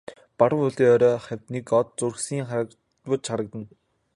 [0.37, 3.67] Баруун уулын орой хавьд нэг од зурсхийн харваж харагдана.